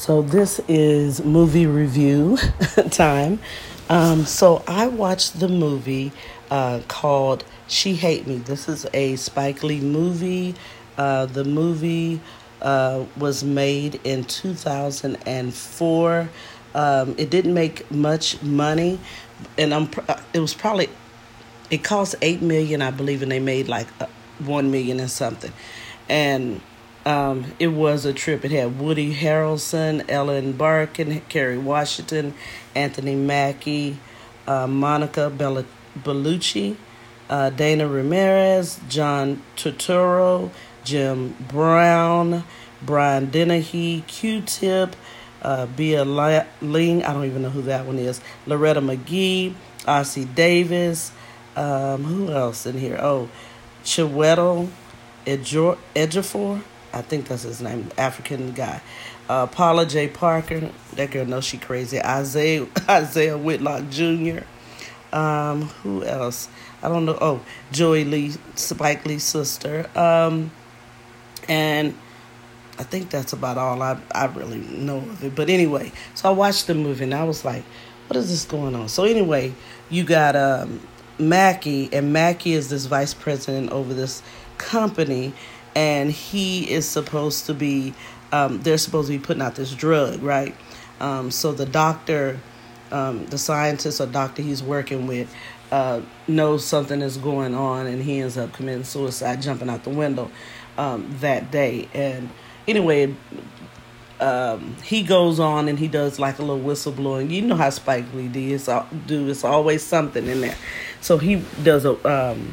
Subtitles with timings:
[0.00, 2.38] So this is movie review
[2.90, 3.38] time.
[3.90, 6.10] Um, so I watched the movie
[6.50, 8.38] uh, called She Hate Me.
[8.38, 10.54] This is a Spike Lee movie.
[10.96, 12.22] Uh, the movie
[12.62, 16.30] uh, was made in 2004.
[16.74, 18.98] Um, it didn't make much money,
[19.58, 19.90] and I'm.
[20.08, 20.88] Uh, it was probably.
[21.70, 24.06] It cost eight million, I believe, and they made like uh,
[24.38, 25.52] one million and something,
[26.08, 26.62] and
[27.06, 28.44] um, it was a trip.
[28.44, 32.34] It had Woody Harrelson, Ellen Barkin, Kerry Washington,
[32.74, 33.98] Anthony Mackie,
[34.46, 36.76] uh, Monica Bellucci,
[37.28, 40.50] uh, Dania Ramirez, John Turturro,
[40.84, 42.44] Jim Brown,
[42.82, 44.96] Brian Dennehy, Q-Tip,
[45.42, 51.12] uh, Bai Ling, I don't even know who that one is, Loretta McGee, Ossie Davis,
[51.56, 52.98] um, who else in here?
[53.00, 53.28] Oh,
[53.84, 54.68] Chiwetel
[55.26, 56.62] Ejiofor,
[56.92, 58.80] I think that's his name, African guy.
[59.28, 61.98] Uh, Paula Jai Parker, that girl knows she crazy.
[61.98, 64.40] Isiah Isiah Whitlock Jr.
[65.12, 66.48] Um, who else?
[66.82, 67.18] I don't know.
[67.20, 67.40] Oh,
[67.72, 69.88] Joie Lee, Spike Lee's sister.
[69.98, 70.50] Um,
[71.48, 71.96] and
[72.78, 75.34] I think that's about all I I really know of it.
[75.34, 77.64] But anyway, so I watched the movie and I was like,
[78.06, 78.88] what is this going on?
[78.88, 79.54] So anyway,
[79.90, 80.80] you got um,
[81.18, 84.22] Mackie, and Mackie is this vice president over this
[84.58, 85.32] company
[85.74, 87.94] and he is supposed to be
[88.32, 90.54] um, they're supposed to be putting out this drug right
[91.00, 92.38] um, so the doctor
[92.92, 95.32] um, the scientist or doctor he's working with
[95.72, 99.90] uh, knows something is going on and he ends up committing suicide jumping out the
[99.90, 100.30] window
[100.78, 102.28] um, that day and
[102.66, 103.14] anyway
[104.20, 107.30] um, he goes on and he does like a little whistleblowing.
[107.30, 109.28] You know how Spike Lee do.
[109.28, 110.56] It's always something in there.
[111.00, 112.52] So he does a um,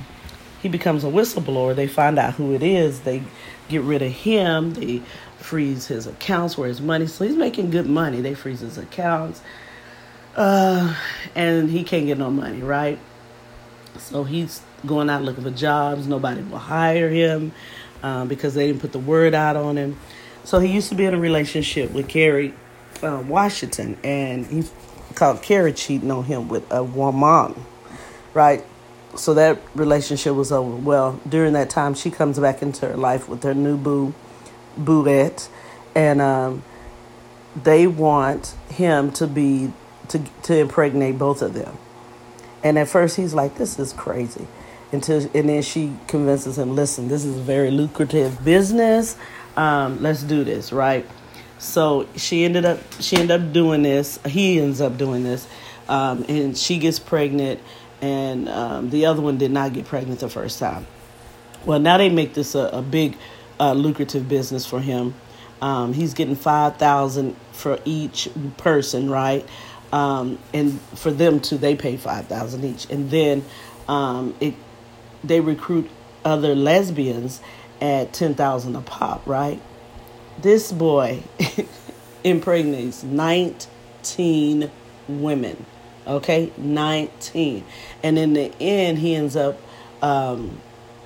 [0.68, 1.74] he becomes a whistleblower.
[1.74, 3.00] They find out who it is.
[3.02, 3.24] They
[3.70, 4.74] get rid of him.
[4.74, 5.02] They
[5.38, 7.08] freeze his accounts where his money.
[7.08, 8.20] So he's making good money.
[8.20, 9.42] They freeze his accounts,
[10.36, 10.94] uh,
[11.36, 13.00] and he can't get no money, right?
[13.98, 16.06] So he's going out looking for jobs.
[16.06, 17.54] Nobody will hire him
[18.04, 19.98] um, because they didn't put the word out on him.
[20.44, 22.54] So he used to be in a relationship with Kerry
[23.02, 24.66] uh, Washington, and he
[25.16, 27.56] caught Kerry cheating on him with a woman,
[28.34, 28.66] right?
[29.16, 30.76] So that relationship was over.
[30.76, 34.14] Well, during that time, she comes back into her life with her new boo,
[34.78, 35.50] Booette,
[35.96, 36.64] and um,
[37.62, 39.74] they want him to be
[40.10, 41.78] to to impregnate both of them.
[42.64, 44.48] And at first, he's like, "This is crazy,"
[44.92, 49.18] until and then she convinces him, "Listen, this is a very lucrative business.
[49.56, 51.06] Um, let's do this, right?"
[51.60, 54.20] So she ended up she ended up doing this.
[54.26, 55.48] He ends up doing this,
[55.90, 57.60] um, and she gets pregnant
[58.02, 60.86] and um, the other one did not get pregnant the first time.
[61.66, 63.18] Well, now they make this a, a big,
[63.60, 65.16] uh, lucrative business for him.
[65.62, 69.46] Um, he's getting five thousand for each person, right?
[69.92, 73.44] Um, and for them too, they pay five thousand each, and then
[73.88, 74.54] um, it
[75.24, 75.90] they recruit
[76.24, 77.42] other lesbians
[77.82, 79.60] at ten thousand a pop, right?
[80.40, 81.24] This boy
[82.24, 84.70] impregnates nineteen
[85.08, 85.66] women
[86.08, 87.66] Okay, 19.
[88.02, 89.60] And in the end, he ends up,
[90.02, 90.58] um,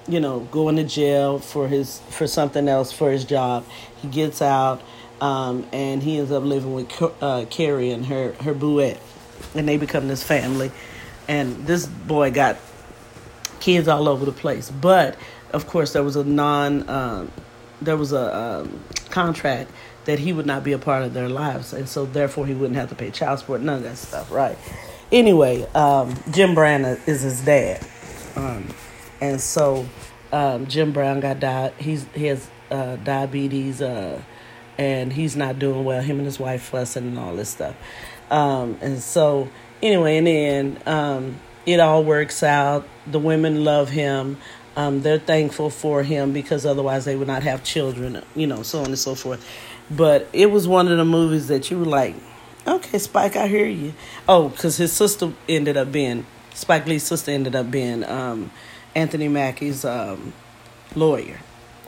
[0.07, 3.65] you know, going to jail for his for something else for his job.
[3.97, 4.81] He gets out,
[5.19, 8.99] um, and he ends up living with uh, Kerry and her her Booette,
[9.55, 10.71] and they become this family.
[11.27, 12.57] And this boy got
[13.59, 15.17] kids all over the place, but
[15.51, 17.31] of course there was a non um,
[17.81, 18.79] there was a um,
[19.09, 19.71] contract
[20.05, 22.75] that he would not be a part of their lives, and so therefore he wouldn't
[22.75, 24.57] have to pay child support, none of that stuff, right?
[25.11, 27.85] Anyway, um, Jim Brown is his dad,
[28.35, 28.67] um,
[29.19, 29.87] and so
[30.31, 31.73] um, Jim Brown got died.
[31.77, 34.21] He's he has uh, diabetes, uh,
[34.77, 36.01] and he's not doing well.
[36.01, 37.75] Him and his wife fussing and all this stuff,
[38.29, 39.49] um, and so
[39.81, 42.87] anyway, in the end, um, it all works out.
[43.07, 44.37] The women love him.
[44.75, 48.79] Um, they're thankful for him because otherwise they would not have children, you know, so
[48.79, 49.45] on and so forth.
[49.89, 52.15] But it was one of the movies that you were like,
[52.67, 53.93] Okay, Spike, I hear you.
[54.29, 58.51] Oh, because his sister ended up being Spike Lee's sister ended up being um,
[58.95, 60.33] Anthony Mackie's um,
[60.95, 61.39] lawyer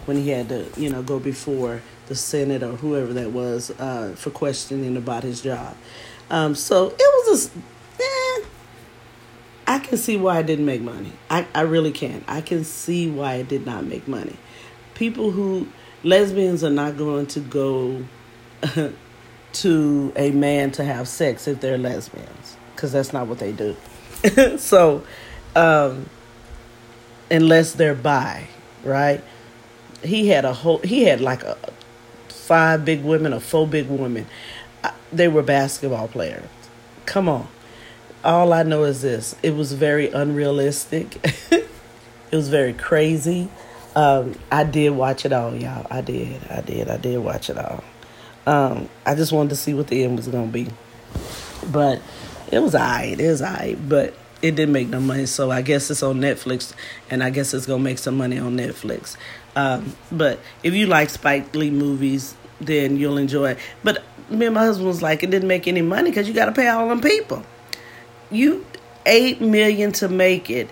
[0.06, 4.14] when he had to, you know, go before the Senate or whoever that was uh,
[4.18, 5.76] for questioning about his job.
[6.30, 7.58] Um, so it was a,
[8.02, 8.46] eh,
[9.68, 11.12] I can see why it didn't make money.
[11.30, 12.24] I, I really can.
[12.28, 14.36] I can see why it did not make money.
[14.96, 15.68] People who
[16.04, 18.04] lesbians are not going to go
[19.54, 23.76] to a man to have sex if they're lesbians because that's not what they do.
[24.58, 25.04] so,
[25.56, 26.10] um,
[27.30, 28.48] unless they're bi,
[28.84, 29.24] right?
[30.04, 31.58] He had a whole, he had like a
[32.30, 34.26] five big women or four big women.
[35.12, 36.48] They were basketball players.
[37.06, 37.48] Come on.
[38.24, 41.18] All I know is this it was very unrealistic,
[41.52, 41.68] it
[42.32, 43.50] was very crazy.
[43.96, 45.86] Um, I did watch it all, y'all.
[45.92, 46.42] I did.
[46.50, 46.90] I did.
[46.90, 47.84] I did watch it all.
[48.46, 50.68] Um, I just wanted to see what the end was to be.
[51.72, 52.02] But
[52.52, 53.20] it was alright.
[53.20, 53.78] It was alright.
[53.88, 55.26] But it didn't make no money.
[55.26, 56.74] So I guess it's on Netflix,
[57.10, 59.16] and I guess it's gonna make some money on Netflix.
[59.56, 63.60] Um, but if you like Spike Lee movies, then you'll enjoy it.
[63.84, 66.46] But me and my husband was like, it didn't make any money because you got
[66.46, 67.44] to pay all them people.
[68.32, 68.66] You
[69.06, 70.70] eight million to make it.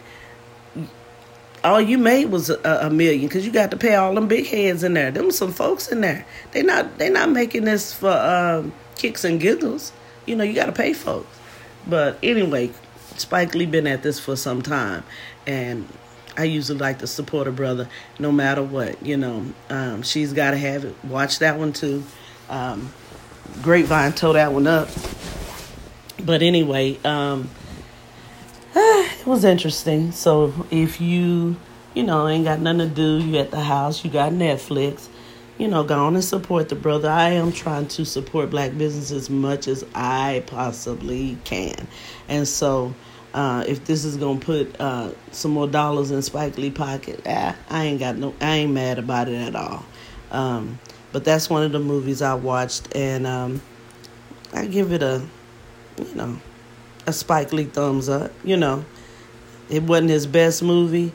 [1.64, 4.48] All you made was a, a million because you got to pay all them big
[4.48, 5.12] heads in there.
[5.12, 6.26] Them some folks in there.
[6.52, 9.92] They not they not making this for um, kicks and giggles.
[10.26, 11.38] You know you got to pay folks.
[11.88, 12.72] But anyway,
[13.18, 15.04] Spike Lee been at this for some time,
[15.46, 15.88] and
[16.38, 17.88] I usually like to support a brother
[18.18, 19.06] no matter what.
[19.06, 20.96] You know, um, she's got to have it.
[21.04, 22.04] Watch that one too.
[22.50, 22.92] Um,
[23.62, 24.90] Grapevine tore that one up.
[26.24, 27.50] But anyway, um,
[29.22, 30.12] it was interesting.
[30.12, 31.56] So if you,
[31.94, 35.08] you know, ain't got nothing to do, you at the house, you got Netflix,
[35.60, 37.08] you know, go on and support the brother.
[37.08, 41.88] I am trying to support black business as much as I possibly can.
[42.28, 42.96] And so
[43.36, 47.56] uh, if this is gonna put uh, some more dollars in Spike Lee pocket, ah,
[47.70, 49.86] I ain't got no, I ain't mad about it at all.
[50.32, 50.80] Um,
[51.12, 53.62] but that's one of the movies I watched, and um,
[54.52, 55.22] I give it a,
[55.98, 56.40] you know,
[57.06, 58.32] a Spike Lee thumbs up.
[58.44, 58.84] You know,
[59.72, 61.12] it wasn't his best movie.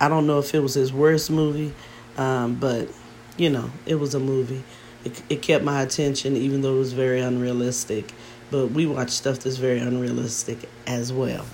[0.00, 1.72] I don't know if it was his worst movie,
[2.16, 2.88] um, but
[3.36, 4.62] you know, it was a movie.
[5.04, 8.12] It, it kept my attention, even though it was very unrealistic
[8.54, 11.44] but we watch stuff that's very unrealistic as well.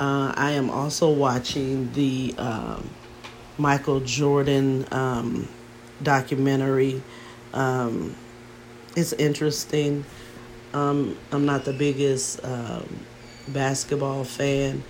[0.00, 2.88] Uh, I am also watching the um,
[3.58, 5.46] Michael Jordan um,
[6.02, 7.02] documentary.
[7.52, 8.16] Um,
[8.96, 10.06] it's interesting.
[10.72, 13.04] Um, I'm not the biggest um,
[13.48, 14.82] basketball fan,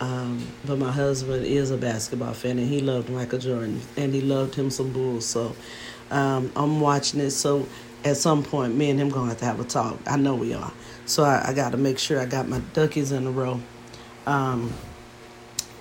[0.00, 4.20] um, but my husband is a basketball fan, and he loved Michael Jordan, and he
[4.20, 5.26] loved him some Bulls.
[5.26, 5.54] So
[6.10, 7.30] I'm watching it.
[7.30, 7.66] So
[8.04, 9.98] at some point, me and him gonna have to have a talk.
[10.06, 10.72] I know we are.
[11.04, 13.60] So I, I got to make sure I got my duckies in a row.
[14.26, 14.72] Um,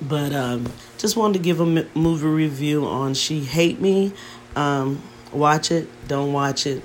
[0.02, 4.14] but um, just wanted to give a movie review on She Hate Me.
[4.56, 5.02] Um,
[5.32, 6.84] watch it, don't watch it.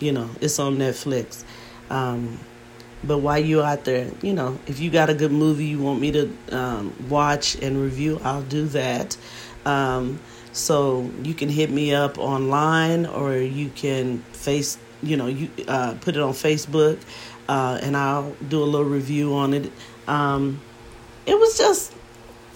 [0.00, 1.44] You know, it's on Netflix.
[1.88, 2.40] Um,
[3.06, 6.00] but while you're out there, you know, if you got a good movie you want
[6.00, 9.16] me to um, watch and review, I'll do that.
[9.64, 10.20] Um,
[10.52, 15.94] so you can hit me up online or you can face, you know, you uh,
[16.00, 16.98] put it on Facebook
[17.48, 19.70] uh, and I'll do a little review on it.
[20.06, 20.60] Um,
[21.26, 21.94] it was just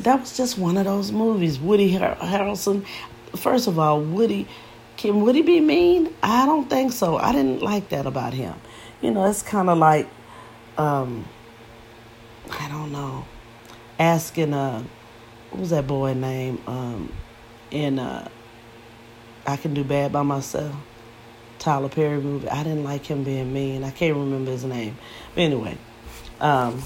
[0.00, 1.58] that was just one of those movies.
[1.58, 2.86] Woody Har- Harrelson.
[3.36, 4.46] First of all, Woody
[4.96, 6.12] can Woody be mean?
[6.22, 7.16] I don't think so.
[7.16, 8.54] I didn't like that about him.
[9.00, 10.08] You know, it's kind of like
[10.78, 11.26] um,
[12.50, 13.26] I don't know,
[13.98, 14.82] asking uh,
[15.50, 17.12] what was that boy name um,
[17.70, 18.28] in uh,
[19.46, 20.74] I Can Do Bad by Myself.
[21.58, 22.48] Tyler Perry movie.
[22.48, 23.82] I didn't like him being mean.
[23.82, 24.96] I can't remember his name.
[25.34, 25.76] But anyway,
[26.40, 26.82] um,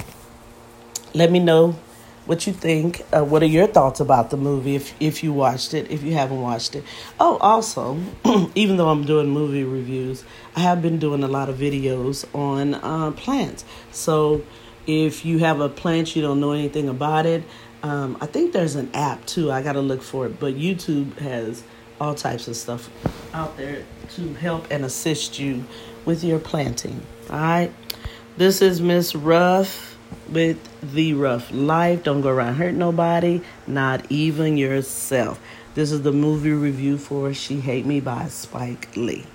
[1.15, 1.79] let me know
[2.27, 3.03] what you think.
[3.13, 6.13] Uh, what are your thoughts about the movie if if you watched it, if you
[6.13, 6.85] haven't watched it.
[7.19, 7.99] Oh, also,
[8.55, 10.25] even though I'm doing movie reviews,
[10.57, 13.65] I have been doing a lot of videos on uh, plants.
[13.91, 14.43] So
[14.87, 17.43] if you have a plant you don't know anything about it,
[17.83, 19.51] um, I think there's an app too.
[19.51, 21.63] I got to look for it, but YouTube has
[22.01, 22.91] all types of stuff
[23.33, 23.85] out there
[24.17, 25.65] to help and assist you
[26.05, 27.01] with your planting.
[27.31, 27.73] All right.
[28.37, 29.92] This is Miss Ruff
[30.33, 32.03] with the rough Life.
[32.05, 35.41] Don't go around hurt nobody, not even yourself.
[35.75, 39.27] This is the movie review for She Hate Me by Spike Lee.